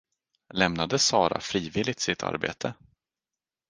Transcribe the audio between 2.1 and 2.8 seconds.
arbete?